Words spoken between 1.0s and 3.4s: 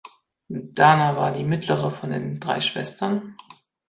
war die mittlere von drei Schwestern.